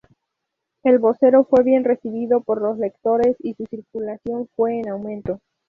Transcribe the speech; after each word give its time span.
El 0.83 0.97
Vocero 0.97 1.43
fue 1.45 1.61
bien 1.63 1.83
recibido 1.83 2.41
por 2.41 2.59
los 2.59 2.79
lectores 2.79 3.35
y 3.37 3.53
su 3.53 3.67
circulación 3.67 4.47
fue 4.55 4.79
en 4.79 4.89
aumento. 4.89 5.39